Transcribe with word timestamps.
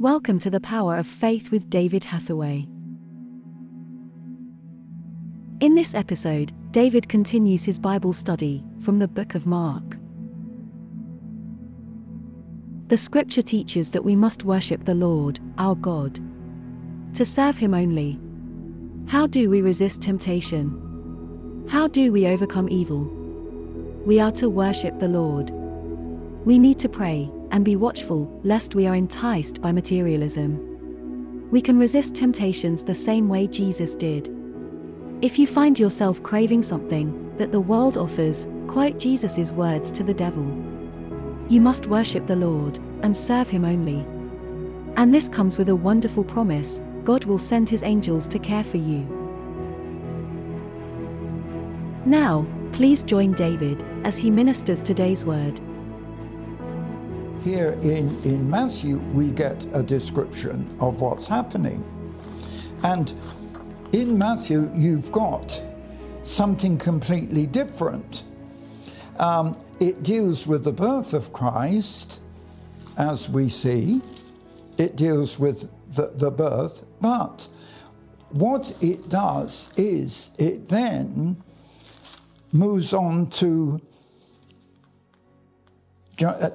Welcome 0.00 0.38
to 0.38 0.48
the 0.48 0.60
Power 0.60 0.96
of 0.96 1.06
Faith 1.06 1.50
with 1.50 1.68
David 1.68 2.04
Hathaway. 2.04 2.66
In 5.60 5.74
this 5.74 5.94
episode, 5.94 6.54
David 6.70 7.06
continues 7.06 7.64
his 7.64 7.78
Bible 7.78 8.14
study 8.14 8.64
from 8.78 8.98
the 8.98 9.06
book 9.06 9.34
of 9.34 9.46
Mark. 9.46 9.98
The 12.86 12.96
scripture 12.96 13.42
teaches 13.42 13.90
that 13.90 14.02
we 14.02 14.16
must 14.16 14.42
worship 14.42 14.84
the 14.84 14.94
Lord, 14.94 15.38
our 15.58 15.74
God, 15.74 16.18
to 17.12 17.26
serve 17.26 17.58
Him 17.58 17.74
only. 17.74 18.18
How 19.06 19.26
do 19.26 19.50
we 19.50 19.60
resist 19.60 20.00
temptation? 20.00 21.66
How 21.68 21.88
do 21.88 22.10
we 22.10 22.26
overcome 22.26 22.70
evil? 22.70 23.02
We 24.06 24.18
are 24.18 24.32
to 24.32 24.48
worship 24.48 24.98
the 24.98 25.08
Lord. 25.08 25.59
We 26.44 26.58
need 26.58 26.78
to 26.78 26.88
pray 26.88 27.30
and 27.50 27.64
be 27.64 27.76
watchful 27.76 28.40
lest 28.42 28.74
we 28.74 28.86
are 28.86 28.94
enticed 28.94 29.60
by 29.60 29.72
materialism. 29.72 31.50
We 31.50 31.60
can 31.60 31.78
resist 31.78 32.14
temptations 32.14 32.82
the 32.82 32.94
same 32.94 33.28
way 33.28 33.46
Jesus 33.46 33.94
did. 33.94 34.34
If 35.20 35.38
you 35.38 35.46
find 35.46 35.78
yourself 35.78 36.22
craving 36.22 36.62
something 36.62 37.36
that 37.36 37.52
the 37.52 37.60
world 37.60 37.98
offers, 37.98 38.46
quote 38.68 38.98
Jesus' 38.98 39.52
words 39.52 39.92
to 39.92 40.02
the 40.02 40.14
devil. 40.14 40.44
You 41.48 41.60
must 41.60 41.88
worship 41.88 42.26
the 42.26 42.36
Lord 42.36 42.78
and 43.02 43.14
serve 43.14 43.50
Him 43.50 43.64
only. 43.64 44.06
And 44.96 45.12
this 45.12 45.28
comes 45.28 45.58
with 45.58 45.68
a 45.68 45.76
wonderful 45.76 46.24
promise 46.24 46.80
God 47.04 47.24
will 47.24 47.38
send 47.38 47.68
His 47.68 47.82
angels 47.82 48.28
to 48.28 48.38
care 48.38 48.64
for 48.64 48.76
you. 48.78 49.00
Now, 52.06 52.46
please 52.72 53.02
join 53.02 53.32
David 53.34 53.84
as 54.04 54.16
he 54.16 54.30
ministers 54.30 54.80
today's 54.80 55.24
word. 55.24 55.60
Here 57.42 57.72
in, 57.82 58.22
in 58.22 58.48
Matthew, 58.50 58.98
we 59.14 59.30
get 59.30 59.66
a 59.72 59.82
description 59.82 60.76
of 60.80 61.00
what's 61.00 61.26
happening. 61.26 61.82
And 62.82 63.14
in 63.92 64.18
Matthew, 64.18 64.70
you've 64.74 65.10
got 65.10 65.62
something 66.22 66.76
completely 66.76 67.46
different. 67.46 68.24
Um, 69.18 69.58
it 69.80 70.02
deals 70.02 70.46
with 70.46 70.64
the 70.64 70.72
birth 70.72 71.14
of 71.14 71.32
Christ, 71.32 72.20
as 72.98 73.30
we 73.30 73.48
see, 73.48 74.02
it 74.76 74.96
deals 74.96 75.38
with 75.38 75.68
the, 75.94 76.12
the 76.14 76.30
birth, 76.30 76.84
but 77.00 77.48
what 78.30 78.76
it 78.80 79.08
does 79.08 79.70
is 79.76 80.30
it 80.38 80.68
then 80.68 81.42
moves 82.52 82.94
on 82.94 83.28
to 83.30 83.80
uh, 86.24 86.50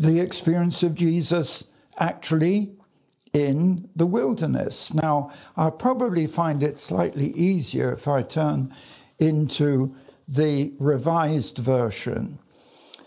the 0.00 0.18
experience 0.18 0.82
of 0.82 0.94
Jesus 0.94 1.64
actually 1.98 2.72
in 3.34 3.88
the 3.94 4.06
wilderness. 4.06 4.94
Now, 4.94 5.30
I 5.56 5.68
probably 5.68 6.26
find 6.26 6.62
it 6.62 6.78
slightly 6.78 7.32
easier 7.34 7.92
if 7.92 8.08
I 8.08 8.22
turn 8.22 8.74
into 9.18 9.94
the 10.26 10.72
revised 10.78 11.58
version. 11.58 12.38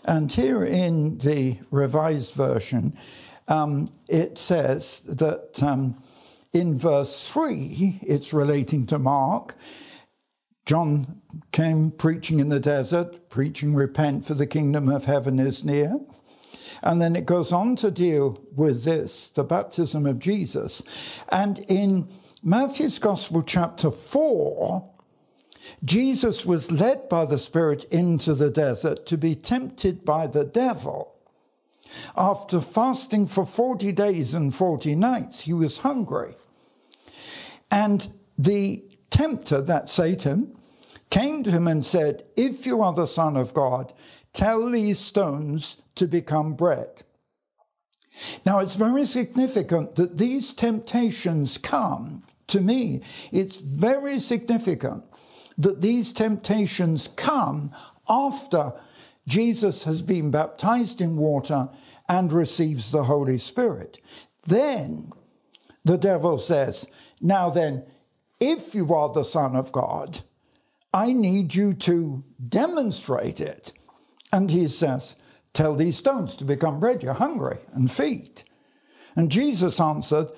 And 0.04 0.30
here 0.30 0.64
in 0.64 1.18
the 1.18 1.58
revised 1.70 2.34
version, 2.34 2.96
um, 3.48 3.88
it 4.08 4.38
says 4.38 5.00
that 5.00 5.62
um, 5.62 6.00
in 6.52 6.78
verse 6.78 7.28
3, 7.28 7.98
it's 8.02 8.32
relating 8.32 8.86
to 8.86 9.00
Mark. 9.00 9.56
John 10.64 11.20
came 11.50 11.90
preaching 11.90 12.38
in 12.38 12.50
the 12.50 12.60
desert, 12.60 13.28
preaching, 13.28 13.74
Repent, 13.74 14.24
for 14.24 14.34
the 14.34 14.46
kingdom 14.46 14.88
of 14.88 15.06
heaven 15.06 15.40
is 15.40 15.64
near. 15.64 15.98
And 16.82 17.00
then 17.00 17.16
it 17.16 17.26
goes 17.26 17.52
on 17.52 17.76
to 17.76 17.90
deal 17.90 18.40
with 18.54 18.84
this, 18.84 19.30
the 19.30 19.44
baptism 19.44 20.06
of 20.06 20.18
Jesus. 20.18 20.82
And 21.28 21.58
in 21.68 22.08
Matthew's 22.42 22.98
Gospel, 22.98 23.42
chapter 23.42 23.90
4, 23.90 24.90
Jesus 25.84 26.44
was 26.44 26.70
led 26.70 27.08
by 27.08 27.24
the 27.24 27.38
Spirit 27.38 27.84
into 27.84 28.34
the 28.34 28.50
desert 28.50 29.06
to 29.06 29.16
be 29.16 29.34
tempted 29.34 30.04
by 30.04 30.26
the 30.26 30.44
devil. 30.44 31.14
After 32.16 32.60
fasting 32.60 33.26
for 33.26 33.46
40 33.46 33.92
days 33.92 34.34
and 34.34 34.54
40 34.54 34.94
nights, 34.94 35.42
he 35.42 35.52
was 35.52 35.78
hungry. 35.78 36.34
And 37.70 38.08
the 38.38 38.84
tempter, 39.10 39.60
that 39.60 39.88
Satan, 39.88 40.56
came 41.10 41.42
to 41.44 41.50
him 41.50 41.68
and 41.68 41.84
said, 41.84 42.24
If 42.36 42.66
you 42.66 42.82
are 42.82 42.92
the 42.92 43.06
Son 43.06 43.36
of 43.36 43.54
God, 43.54 43.92
tell 44.34 44.70
these 44.70 44.98
stones 44.98 45.78
to 45.94 46.06
become 46.06 46.54
bread. 46.54 47.02
Now, 48.44 48.60
it's 48.60 48.76
very 48.76 49.06
significant 49.06 49.96
that 49.96 50.18
these 50.18 50.52
temptations 50.52 51.58
come 51.58 52.22
to 52.48 52.60
me. 52.60 53.02
It's 53.32 53.60
very 53.60 54.20
significant 54.20 55.04
that 55.58 55.80
these 55.80 56.12
temptations 56.12 57.08
come 57.08 57.72
after 58.08 58.72
Jesus 59.26 59.84
has 59.84 60.02
been 60.02 60.30
baptized 60.30 61.00
in 61.00 61.16
water 61.16 61.70
and 62.08 62.32
receives 62.32 62.90
the 62.90 63.04
Holy 63.04 63.38
Spirit. 63.38 63.98
Then 64.46 65.12
the 65.84 65.96
devil 65.96 66.38
says, 66.38 66.86
Now 67.20 67.50
then, 67.50 67.84
if 68.40 68.74
you 68.74 68.92
are 68.92 69.12
the 69.12 69.24
Son 69.24 69.56
of 69.56 69.72
God, 69.72 70.20
I 70.92 71.12
need 71.12 71.54
you 71.54 71.72
to 71.74 72.22
demonstrate 72.46 73.40
it. 73.40 73.72
And 74.34 74.50
he 74.50 74.66
says, 74.66 75.14
Tell 75.52 75.76
these 75.76 75.96
stones 75.96 76.34
to 76.36 76.44
become 76.44 76.80
bread. 76.80 77.04
You're 77.04 77.14
hungry 77.14 77.58
and 77.72 77.88
feed. 77.88 78.42
And 79.14 79.30
Jesus 79.30 79.78
answered, 79.78 80.32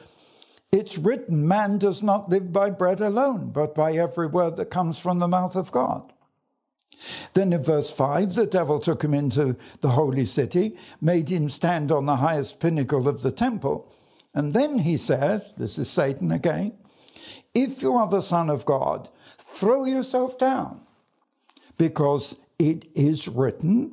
It's 0.71 0.99
written, 0.99 1.49
man 1.49 1.79
does 1.79 2.03
not 2.03 2.29
live 2.29 2.53
by 2.53 2.69
bread 2.69 3.01
alone, 3.01 3.53
but 3.53 3.75
by 3.75 3.95
every 3.95 4.27
word 4.27 4.57
that 4.57 4.67
comes 4.67 4.99
from 4.99 5.19
the 5.19 5.27
mouth 5.27 5.57
of 5.57 5.73
God. 5.73 6.13
Then 7.33 7.55
in 7.55 7.63
verse 7.63 7.91
5, 7.91 8.35
the 8.35 8.47
devil 8.47 8.81
took 8.81 9.03
him 9.03 9.15
into 9.15 9.57
the 9.81 9.91
holy 9.91 10.27
city, 10.27 10.77
made 11.01 11.31
him 11.31 11.49
stand 11.49 11.91
on 11.91 12.05
the 12.05 12.17
highest 12.17 12.61
pinnacle 12.61 13.09
of 13.09 13.23
the 13.23 13.33
temple. 13.33 13.91
And 14.35 14.53
then 14.53 14.81
he 14.81 14.99
says, 14.99 15.55
This 15.57 15.79
is 15.79 15.89
Satan 15.89 16.31
again, 16.31 16.75
if 17.55 17.81
you 17.81 17.95
are 17.95 18.09
the 18.11 18.21
Son 18.21 18.51
of 18.51 18.67
God, 18.67 19.09
throw 19.39 19.87
yourself 19.87 20.37
down, 20.37 20.83
because 21.79 22.37
it 22.59 22.89
is 22.95 23.29
written, 23.29 23.93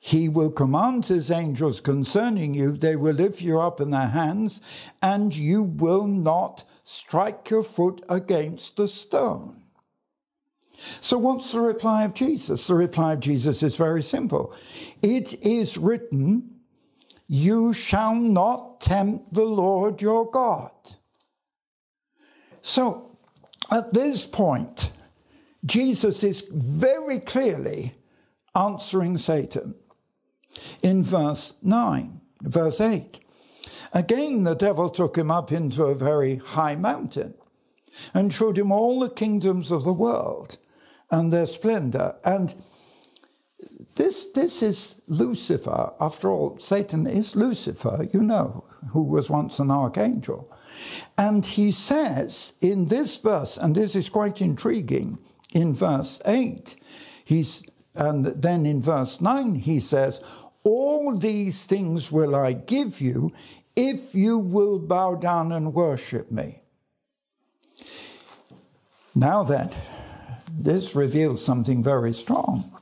he 0.00 0.28
will 0.28 0.50
command 0.50 1.06
his 1.06 1.30
angels 1.30 1.80
concerning 1.80 2.52
you. 2.52 2.72
They 2.72 2.94
will 2.94 3.14
lift 3.14 3.40
you 3.40 3.58
up 3.58 3.80
in 3.80 3.90
their 3.90 4.08
hands, 4.08 4.60
and 5.00 5.34
you 5.34 5.62
will 5.62 6.06
not 6.06 6.64
strike 6.82 7.48
your 7.48 7.62
foot 7.62 8.02
against 8.08 8.78
a 8.78 8.86
stone. 8.86 9.62
So, 11.00 11.16
what's 11.16 11.52
the 11.52 11.60
reply 11.60 12.04
of 12.04 12.12
Jesus? 12.12 12.66
The 12.66 12.74
reply 12.74 13.14
of 13.14 13.20
Jesus 13.20 13.62
is 13.62 13.76
very 13.76 14.02
simple. 14.02 14.54
It 15.00 15.42
is 15.42 15.78
written, 15.78 16.50
You 17.26 17.72
shall 17.72 18.14
not 18.14 18.82
tempt 18.82 19.32
the 19.32 19.44
Lord 19.44 20.02
your 20.02 20.30
God. 20.30 20.72
So, 22.60 23.16
at 23.70 23.94
this 23.94 24.26
point, 24.26 24.92
Jesus 25.64 26.22
is 26.22 26.46
very 26.50 27.20
clearly 27.20 27.94
answering 28.54 29.16
Satan 29.16 29.74
in 30.82 31.02
verse 31.02 31.54
9, 31.62 32.20
verse 32.42 32.80
8. 32.80 33.20
Again, 33.92 34.44
the 34.44 34.54
devil 34.54 34.88
took 34.88 35.16
him 35.16 35.30
up 35.30 35.52
into 35.52 35.84
a 35.84 35.94
very 35.94 36.36
high 36.36 36.76
mountain 36.76 37.34
and 38.12 38.32
showed 38.32 38.58
him 38.58 38.72
all 38.72 39.00
the 39.00 39.08
kingdoms 39.10 39.70
of 39.70 39.84
the 39.84 39.92
world 39.92 40.58
and 41.10 41.32
their 41.32 41.46
splendor. 41.46 42.16
And 42.24 42.54
this, 43.94 44.26
this 44.32 44.62
is 44.62 45.00
Lucifer. 45.06 45.92
After 46.00 46.30
all, 46.30 46.58
Satan 46.58 47.06
is 47.06 47.36
Lucifer, 47.36 48.08
you 48.12 48.22
know, 48.22 48.64
who 48.90 49.02
was 49.02 49.30
once 49.30 49.58
an 49.60 49.70
archangel. 49.70 50.52
And 51.16 51.46
he 51.46 51.70
says 51.70 52.54
in 52.60 52.86
this 52.86 53.16
verse, 53.16 53.56
and 53.56 53.74
this 53.74 53.94
is 53.94 54.08
quite 54.08 54.42
intriguing, 54.42 55.18
in 55.54 55.72
verse 55.72 56.20
8, 56.26 56.76
he's, 57.24 57.64
and 57.94 58.26
then 58.26 58.66
in 58.66 58.82
verse 58.82 59.20
9, 59.20 59.54
he 59.54 59.80
says, 59.80 60.20
all 60.64 61.16
these 61.16 61.66
things 61.66 62.10
will 62.10 62.34
I 62.34 62.52
give 62.52 63.00
you 63.00 63.32
if 63.76 64.14
you 64.14 64.38
will 64.38 64.78
bow 64.78 65.14
down 65.14 65.52
and 65.52 65.72
worship 65.72 66.30
me. 66.30 66.62
Now 69.14 69.44
then, 69.44 69.70
this 70.50 70.94
reveals 70.94 71.44
something 71.44 71.82
very 71.82 72.12
strong 72.12 72.72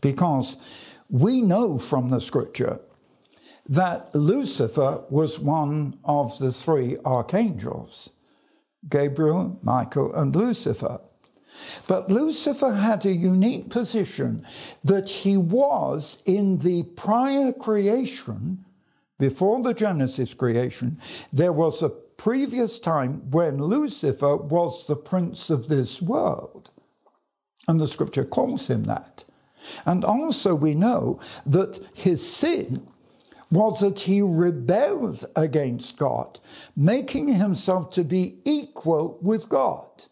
because 0.00 0.56
we 1.08 1.42
know 1.42 1.78
from 1.78 2.10
the 2.10 2.20
scripture 2.20 2.80
that 3.68 4.14
Lucifer 4.14 5.02
was 5.10 5.38
one 5.38 5.98
of 6.04 6.38
the 6.38 6.52
three 6.52 6.96
archangels 7.04 8.10
Gabriel, 8.88 9.58
Michael, 9.62 10.14
and 10.14 10.34
Lucifer. 10.36 11.00
But 11.86 12.10
Lucifer 12.10 12.74
had 12.74 13.04
a 13.06 13.12
unique 13.12 13.70
position 13.70 14.46
that 14.84 15.08
he 15.08 15.36
was 15.36 16.22
in 16.24 16.58
the 16.58 16.82
prior 16.82 17.52
creation 17.52 18.64
before 19.18 19.62
the 19.62 19.74
Genesis 19.74 20.34
creation, 20.34 21.00
there 21.32 21.52
was 21.52 21.82
a 21.82 21.88
previous 21.88 22.78
time 22.78 23.30
when 23.30 23.58
Lucifer 23.58 24.36
was 24.36 24.86
the 24.86 24.96
prince 24.96 25.50
of 25.50 25.68
this 25.68 26.02
world. 26.02 26.70
And 27.68 27.80
the 27.80 27.88
scripture 27.88 28.24
calls 28.24 28.68
him 28.68 28.84
that. 28.84 29.24
And 29.84 30.04
also, 30.04 30.54
we 30.54 30.74
know 30.74 31.18
that 31.46 31.80
his 31.94 32.26
sin 32.30 32.86
was 33.50 33.80
that 33.80 34.00
he 34.00 34.20
rebelled 34.20 35.24
against 35.34 35.96
God, 35.96 36.38
making 36.76 37.28
himself 37.28 37.90
to 37.90 38.04
be 38.04 38.38
equal 38.44 39.18
with 39.22 39.48
God. 39.48 40.04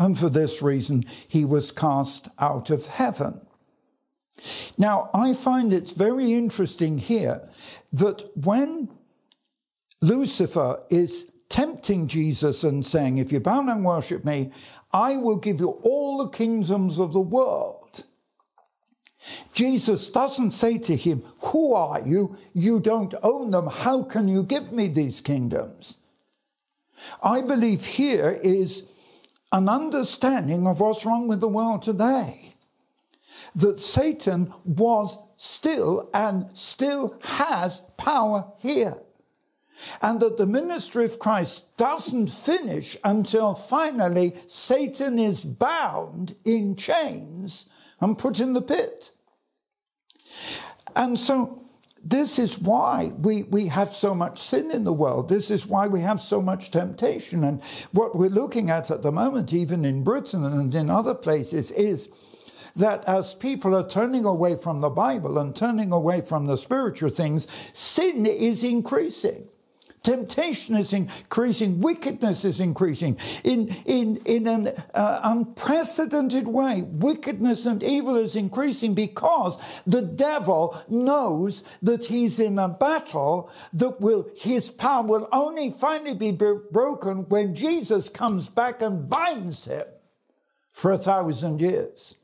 And 0.00 0.18
for 0.18 0.30
this 0.30 0.62
reason, 0.62 1.04
he 1.28 1.44
was 1.44 1.70
cast 1.70 2.28
out 2.38 2.70
of 2.70 2.86
heaven. 2.86 3.42
Now, 4.78 5.10
I 5.12 5.34
find 5.34 5.74
it's 5.74 5.92
very 5.92 6.32
interesting 6.32 6.96
here 6.96 7.46
that 7.92 8.24
when 8.34 8.88
Lucifer 10.00 10.80
is 10.88 11.30
tempting 11.50 12.06
Jesus 12.06 12.64
and 12.64 12.84
saying, 12.84 13.18
If 13.18 13.30
you 13.30 13.40
bow 13.40 13.58
down 13.58 13.68
and 13.68 13.84
worship 13.84 14.24
me, 14.24 14.52
I 14.90 15.18
will 15.18 15.36
give 15.36 15.60
you 15.60 15.78
all 15.82 16.16
the 16.16 16.30
kingdoms 16.30 16.98
of 16.98 17.12
the 17.12 17.20
world. 17.20 18.04
Jesus 19.52 20.08
doesn't 20.08 20.52
say 20.52 20.78
to 20.78 20.96
him, 20.96 21.22
Who 21.40 21.74
are 21.74 22.00
you? 22.00 22.38
You 22.54 22.80
don't 22.80 23.14
own 23.22 23.50
them. 23.50 23.66
How 23.66 24.02
can 24.02 24.28
you 24.28 24.44
give 24.44 24.72
me 24.72 24.86
these 24.88 25.20
kingdoms? 25.20 25.98
I 27.22 27.42
believe 27.42 27.84
here 27.84 28.38
is 28.42 28.84
an 29.52 29.68
understanding 29.68 30.66
of 30.66 30.80
what's 30.80 31.04
wrong 31.04 31.28
with 31.28 31.40
the 31.40 31.48
world 31.48 31.82
today. 31.82 32.54
That 33.56 33.80
Satan 33.80 34.52
was 34.64 35.18
still 35.36 36.08
and 36.14 36.46
still 36.54 37.18
has 37.22 37.80
power 37.96 38.52
here. 38.58 38.98
And 40.02 40.20
that 40.20 40.36
the 40.36 40.46
ministry 40.46 41.04
of 41.06 41.18
Christ 41.18 41.76
doesn't 41.76 42.28
finish 42.28 42.96
until 43.02 43.54
finally 43.54 44.34
Satan 44.46 45.18
is 45.18 45.42
bound 45.42 46.36
in 46.44 46.76
chains 46.76 47.66
and 48.00 48.18
put 48.18 48.40
in 48.40 48.52
the 48.52 48.62
pit. 48.62 49.10
And 50.94 51.18
so 51.18 51.64
this 52.02 52.38
is 52.38 52.58
why 52.58 53.12
we, 53.18 53.42
we 53.44 53.66
have 53.66 53.92
so 53.92 54.14
much 54.14 54.38
sin 54.38 54.70
in 54.70 54.84
the 54.84 54.92
world. 54.92 55.28
This 55.28 55.50
is 55.50 55.66
why 55.66 55.86
we 55.86 56.00
have 56.00 56.18
so 56.18 56.40
much 56.40 56.70
temptation. 56.70 57.44
And 57.44 57.62
what 57.92 58.16
we're 58.16 58.30
looking 58.30 58.70
at 58.70 58.90
at 58.90 59.02
the 59.02 59.12
moment, 59.12 59.52
even 59.52 59.84
in 59.84 60.02
Britain 60.02 60.44
and 60.44 60.74
in 60.74 60.88
other 60.88 61.14
places, 61.14 61.70
is 61.70 62.08
that 62.76 63.06
as 63.06 63.34
people 63.34 63.74
are 63.76 63.86
turning 63.86 64.24
away 64.24 64.56
from 64.56 64.80
the 64.80 64.88
Bible 64.88 65.38
and 65.38 65.54
turning 65.54 65.92
away 65.92 66.22
from 66.22 66.46
the 66.46 66.56
spiritual 66.56 67.10
things, 67.10 67.46
sin 67.74 68.24
is 68.24 68.64
increasing. 68.64 69.49
Temptation 70.02 70.76
is 70.76 70.94
increasing, 70.94 71.80
wickedness 71.80 72.46
is 72.46 72.58
increasing 72.58 73.18
in, 73.44 73.68
in, 73.84 74.16
in 74.24 74.46
an 74.46 74.68
uh, 74.94 75.20
unprecedented 75.24 76.48
way. 76.48 76.82
Wickedness 76.82 77.66
and 77.66 77.82
evil 77.82 78.16
is 78.16 78.34
increasing 78.34 78.94
because 78.94 79.58
the 79.86 80.00
devil 80.00 80.80
knows 80.88 81.62
that 81.82 82.06
he's 82.06 82.40
in 82.40 82.58
a 82.58 82.68
battle 82.68 83.50
that 83.74 84.00
will, 84.00 84.30
his 84.36 84.70
power 84.70 85.04
will 85.04 85.28
only 85.32 85.70
finally 85.70 86.14
be 86.14 86.32
broken 86.32 87.28
when 87.28 87.54
Jesus 87.54 88.08
comes 88.08 88.48
back 88.48 88.80
and 88.80 89.06
binds 89.06 89.66
him 89.66 89.84
for 90.72 90.92
a 90.92 90.98
thousand 90.98 91.60
years. 91.60 92.14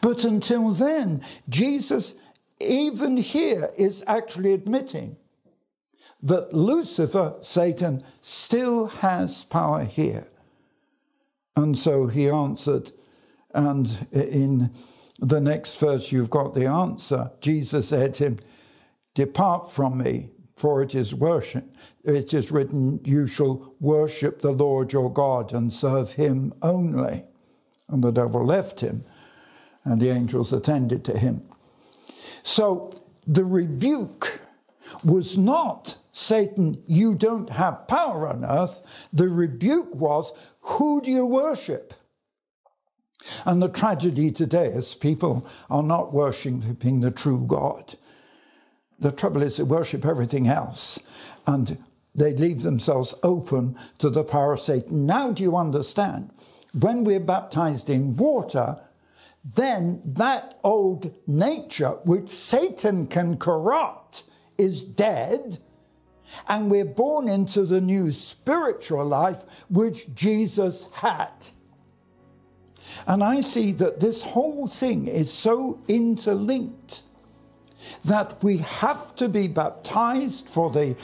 But 0.00 0.24
until 0.24 0.70
then, 0.70 1.22
Jesus, 1.50 2.14
even 2.60 3.18
here, 3.18 3.70
is 3.76 4.02
actually 4.06 4.54
admitting 4.54 5.16
that 6.22 6.52
Lucifer, 6.52 7.34
Satan, 7.40 8.02
still 8.20 8.86
has 8.86 9.44
power 9.44 9.84
here. 9.84 10.26
And 11.56 11.78
so 11.78 12.06
he 12.06 12.28
answered, 12.28 12.92
and 13.54 14.06
in 14.12 14.70
the 15.18 15.40
next 15.40 15.78
verse, 15.80 16.12
you've 16.12 16.30
got 16.30 16.54
the 16.54 16.66
answer. 16.66 17.30
Jesus 17.40 17.88
said 17.88 18.14
to 18.14 18.24
him, 18.24 18.38
Depart 19.14 19.70
from 19.70 19.98
me, 19.98 20.30
for 20.56 20.82
it 20.82 20.94
is 20.94 21.14
worship. 21.14 21.64
It 22.04 22.32
is 22.32 22.52
written, 22.52 23.00
You 23.04 23.26
shall 23.26 23.74
worship 23.80 24.40
the 24.40 24.52
Lord 24.52 24.92
your 24.92 25.12
God 25.12 25.52
and 25.52 25.72
serve 25.72 26.12
him 26.12 26.52
only. 26.62 27.24
And 27.88 28.04
the 28.04 28.12
devil 28.12 28.44
left 28.44 28.80
him, 28.80 29.04
and 29.84 30.00
the 30.00 30.10
angels 30.10 30.52
attended 30.52 31.04
to 31.06 31.18
him. 31.18 31.42
So 32.42 32.92
the 33.26 33.44
rebuke 33.44 34.40
was 35.02 35.36
not 35.36 35.98
Satan, 36.18 36.82
you 36.88 37.14
don't 37.14 37.48
have 37.48 37.86
power 37.86 38.26
on 38.26 38.44
earth. 38.44 38.82
The 39.12 39.28
rebuke 39.28 39.94
was, 39.94 40.32
who 40.62 41.00
do 41.00 41.12
you 41.12 41.24
worship? 41.24 41.94
And 43.44 43.62
the 43.62 43.68
tragedy 43.68 44.32
today 44.32 44.66
is 44.66 44.96
people 44.96 45.46
are 45.70 45.82
not 45.82 46.12
worshipping 46.12 47.00
the 47.00 47.12
true 47.12 47.44
God. 47.46 47.94
The 48.98 49.12
trouble 49.12 49.42
is 49.42 49.58
they 49.58 49.62
worship 49.62 50.04
everything 50.04 50.48
else 50.48 50.98
and 51.46 51.78
they 52.16 52.34
leave 52.34 52.62
themselves 52.62 53.14
open 53.22 53.78
to 53.98 54.10
the 54.10 54.24
power 54.24 54.54
of 54.54 54.60
Satan. 54.60 55.06
Now, 55.06 55.30
do 55.30 55.44
you 55.44 55.56
understand? 55.56 56.32
When 56.74 57.04
we're 57.04 57.20
baptized 57.20 57.88
in 57.88 58.16
water, 58.16 58.80
then 59.44 60.02
that 60.04 60.58
old 60.64 61.14
nature 61.28 61.90
which 62.02 62.28
Satan 62.28 63.06
can 63.06 63.36
corrupt 63.36 64.24
is 64.58 64.82
dead 64.82 65.58
and 66.48 66.70
we're 66.70 66.84
born 66.84 67.28
into 67.28 67.62
the 67.62 67.80
new 67.80 68.12
spiritual 68.12 69.04
life 69.04 69.44
which 69.68 70.12
Jesus 70.14 70.86
had. 70.92 71.32
And 73.06 73.22
I 73.22 73.40
see 73.40 73.72
that 73.72 74.00
this 74.00 74.22
whole 74.22 74.66
thing 74.66 75.06
is 75.06 75.32
so 75.32 75.80
interlinked 75.88 77.02
that 78.04 78.42
we 78.42 78.58
have 78.58 79.14
to 79.16 79.28
be 79.28 79.48
baptized 79.48 80.48
for 80.48 80.70
the 80.70 80.96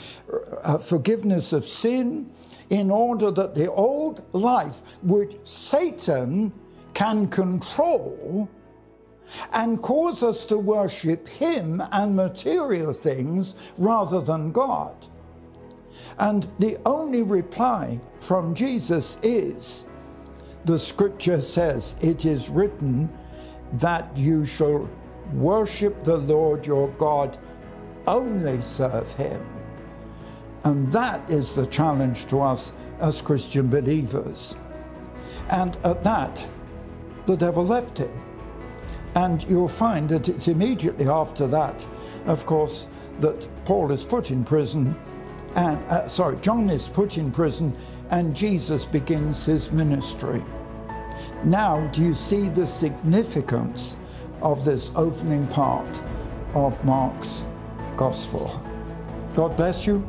uh, 0.63 0.77
forgiveness 0.77 1.53
of 1.53 1.65
sin 1.65 2.29
in 2.69 2.91
order 2.91 3.31
that 3.31 3.55
the 3.55 3.71
old 3.71 4.23
life 4.33 4.81
which 5.01 5.35
Satan 5.43 6.51
can 6.93 7.27
control 7.27 8.49
and 9.53 9.81
cause 9.81 10.23
us 10.23 10.45
to 10.45 10.57
worship 10.57 11.27
him 11.27 11.81
and 11.91 12.15
material 12.15 12.93
things 12.93 13.55
rather 13.77 14.21
than 14.21 14.51
God. 14.51 14.93
And 16.19 16.47
the 16.59 16.77
only 16.85 17.23
reply 17.23 17.99
from 18.17 18.53
Jesus 18.53 19.17
is 19.23 19.85
the 20.65 20.79
scripture 20.79 21.41
says, 21.41 21.95
It 22.01 22.25
is 22.25 22.49
written 22.49 23.09
that 23.73 24.09
you 24.15 24.45
shall 24.45 24.89
worship 25.33 26.03
the 26.03 26.17
Lord 26.17 26.65
your 26.65 26.89
God, 26.89 27.37
only 28.07 28.61
serve 28.61 29.11
him. 29.13 29.45
And 30.63 30.91
that 30.91 31.29
is 31.29 31.53
the 31.53 31.67
challenge 31.67 32.25
to 32.27 32.41
us 32.41 32.73
as 32.99 33.21
Christian 33.21 33.69
believers. 33.69 34.55
And 35.49 35.77
at 35.83 36.03
that, 36.03 36.47
the 37.27 37.35
devil 37.35 37.65
left 37.65 37.99
him. 37.99 38.11
And 39.13 39.43
you'll 39.47 39.67
find 39.67 40.09
that 40.09 40.27
it's 40.27 40.47
immediately 40.47 41.07
after 41.07 41.47
that, 41.47 41.87
of 42.25 42.45
course, 42.45 42.87
that 43.19 43.47
Paul 43.65 43.91
is 43.91 44.03
put 44.03 44.31
in 44.31 44.43
prison 44.43 44.95
and 45.55 45.77
uh, 45.89 46.07
sorry, 46.07 46.37
John 46.41 46.69
is 46.69 46.89
put 46.89 47.17
in 47.17 47.31
prison 47.31 47.75
and 48.09 48.35
Jesus 48.35 48.85
begins 48.85 49.45
his 49.45 49.71
ministry. 49.71 50.43
Now, 51.43 51.87
do 51.87 52.03
you 52.03 52.13
see 52.13 52.49
the 52.49 52.67
significance 52.67 53.95
of 54.41 54.65
this 54.65 54.91
opening 54.95 55.47
part 55.47 56.03
of 56.53 56.83
Mark's 56.83 57.45
Gospel? 57.95 58.61
God 59.33 59.55
bless 59.55 59.87
you 59.87 60.05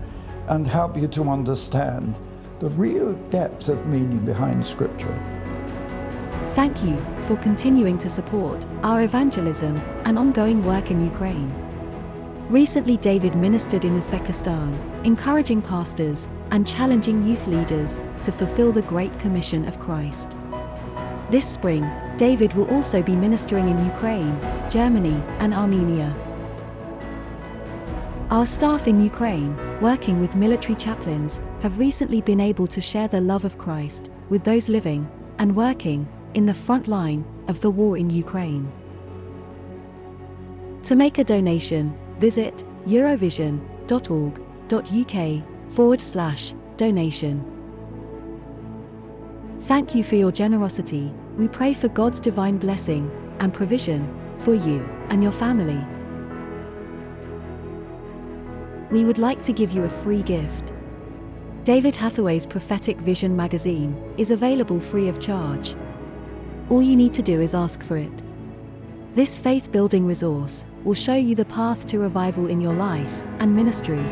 and 0.49 0.67
help 0.67 0.97
you 0.97 1.09
to 1.09 1.29
understand 1.29 2.19
the 2.59 2.71
real 2.71 3.13
depth 3.31 3.69
of 3.69 3.87
meaning 3.87 4.25
behind 4.25 4.65
Scripture. 4.65 5.15
Thank 6.51 6.83
you 6.83 6.97
for 7.23 7.37
continuing 7.37 7.99
to 7.99 8.09
support 8.09 8.65
our 8.83 9.03
evangelism 9.03 9.77
and 10.05 10.19
ongoing 10.19 10.65
work 10.65 10.91
in 10.91 11.05
Ukraine. 11.05 11.66
Recently, 12.51 12.97
David 12.97 13.35
ministered 13.35 13.85
in 13.85 13.99
Uzbekistan, 13.99 15.05
encouraging 15.05 15.61
pastors 15.61 16.29
and 16.53 16.65
challenging 16.65 17.27
youth 17.27 17.49
leaders 17.49 17.99
to 18.23 18.31
fulfill 18.31 18.71
the 18.71 18.83
Great 18.83 19.19
Commission 19.19 19.67
of 19.67 19.81
Christ. 19.81 20.37
This 21.29 21.45
spring, 21.45 21.91
David 22.17 22.55
will 22.55 22.71
also 22.71 23.03
be 23.03 23.17
ministering 23.17 23.69
in 23.69 23.85
Ukraine, 23.85 24.39
Germany, 24.71 25.21
and 25.41 25.53
Armenia. 25.53 26.15
Our 28.31 28.47
staff 28.47 28.87
in 28.87 29.01
Ukraine, 29.01 29.57
working 29.81 30.21
with 30.21 30.37
military 30.37 30.77
chaplains, 30.77 31.41
have 31.63 31.81
recently 31.81 32.21
been 32.21 32.41
able 32.41 32.69
to 32.69 32.81
share 32.81 33.09
the 33.09 33.21
love 33.21 33.45
of 33.45 33.59
Christ 33.59 34.09
with 34.29 34.45
those 34.45 34.69
living 34.69 35.11
and 35.39 35.57
working 35.57 36.09
in 36.35 36.47
the 36.47 36.55
front 36.55 36.87
line 36.87 37.25
of 37.49 37.61
the 37.61 37.71
war 37.71 37.99
in 37.99 38.09
Ukraine. 38.09 38.71
To 40.85 40.95
make 40.95 41.19
a 41.19 41.25
donation, 41.25 41.97
visit 42.19 42.65
eurovision.org.uk 42.87 45.73
forward 45.73 46.01
slash 46.01 46.55
donation. 46.77 47.53
Thank 49.61 49.95
you 49.95 50.05
for 50.05 50.17
your 50.17 50.33
generosity. 50.33 51.13
We 51.37 51.49
pray 51.49 51.75
for 51.75 51.89
God's 51.89 52.21
divine 52.21 52.59
blessing 52.59 53.11
and 53.41 53.53
provision 53.53 54.09
for 54.37 54.55
you 54.55 54.89
and 55.09 55.23
your 55.23 55.33
family. 55.33 55.85
We 58.91 59.05
would 59.05 59.19
like 59.19 59.43
to 59.43 59.53
give 59.53 59.73
you 59.73 59.85
a 59.85 59.89
free 59.89 60.23
gift. 60.23 60.73
David 61.65 61.97
Hathaway's 61.97 62.47
Prophetic 62.47 62.99
Vision 62.99 63.35
magazine 63.35 63.97
is 64.17 64.31
available 64.31 64.79
free 64.79 65.09
of 65.09 65.19
charge. 65.19 65.75
All 66.71 66.81
you 66.81 66.95
need 66.95 67.13
to 67.15 67.23
do 67.23 67.41
is 67.41 67.55
ask 67.55 67.83
for 67.83 67.97
it. 67.97 68.23
This 69.17 69.37
faith 69.39 69.73
building 69.73 70.07
resource 70.07 70.67
will 70.85 70.93
show 70.93 71.15
you 71.15 71.35
the 71.35 71.47
path 71.47 71.87
to 71.87 71.99
revival 71.99 72.49
in 72.49 72.61
your 72.61 72.75
life 72.75 73.23
and 73.39 73.57
ministry. 73.57 74.05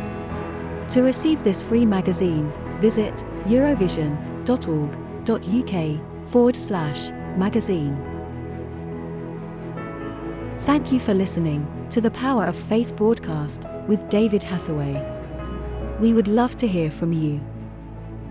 To 0.88 1.02
receive 1.02 1.44
this 1.44 1.62
free 1.62 1.84
magazine, 1.84 2.50
visit 2.80 3.14
eurovision.org.uk 3.44 6.26
forward 6.26 6.56
slash 6.56 7.10
magazine. 7.36 7.94
Thank 10.60 10.90
you 10.90 10.98
for 10.98 11.12
listening 11.12 11.68
to 11.90 12.00
the 12.00 12.10
Power 12.10 12.46
of 12.46 12.56
Faith 12.56 12.96
broadcast 12.96 13.66
with 13.86 14.08
David 14.08 14.42
Hathaway. 14.42 15.06
We 16.00 16.14
would 16.14 16.28
love 16.28 16.56
to 16.56 16.66
hear 16.66 16.90
from 16.90 17.12
you. 17.12 17.42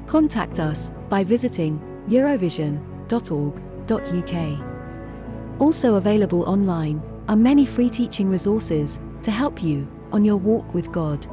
Contact 0.07 0.59
us 0.59 0.91
by 1.07 1.23
visiting 1.23 1.79
eurovision.org.uk. 2.09 4.72
Also 5.59 5.95
available 5.95 6.43
online 6.43 7.01
are 7.27 7.35
many 7.35 7.65
free 7.65 7.89
teaching 7.89 8.29
resources 8.29 8.99
to 9.21 9.31
help 9.31 9.63
you 9.63 9.87
on 10.11 10.25
your 10.25 10.37
walk 10.37 10.73
with 10.73 10.91
God. 10.91 11.25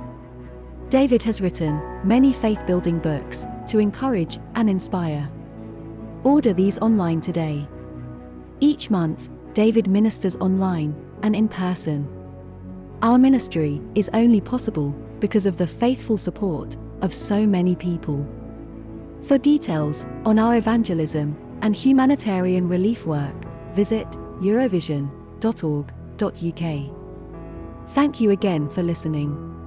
David 0.89 1.23
has 1.23 1.41
written 1.41 1.81
many 2.05 2.33
faith 2.33 2.65
building 2.67 2.99
books 2.99 3.47
to 3.69 3.79
encourage 3.79 4.39
and 4.55 4.69
inspire. 4.69 5.31
Order 6.25 6.53
these 6.53 6.79
online 6.79 7.21
today. 7.21 7.67
Each 8.61 8.91
month, 8.91 9.31
David 9.55 9.87
ministers 9.89 10.37
online 10.37 10.95
and 11.23 11.35
in 11.35 11.49
person. 11.49 12.09
Our 13.03 13.19
ministry 13.19 13.81
is 13.95 14.11
only 14.12 14.41
possible 14.41 14.91
because 15.21 15.47
of 15.47 15.57
the 15.57 15.67
faithful 15.67 16.19
support 16.19 16.77
of 17.00 17.15
so 17.15 17.47
many 17.47 17.75
people. 17.75 18.27
For 19.23 19.39
details 19.39 20.07
on 20.25 20.39
our 20.39 20.57
evangelism 20.57 21.37
and 21.62 21.75
humanitarian 21.75 22.69
relief 22.69 23.07
work, 23.07 23.35
visit 23.75 24.09
eurovision.org.uk. 24.41 26.91
Thank 27.89 28.21
you 28.21 28.31
again 28.31 28.69
for 28.69 28.83
listening. 28.83 29.60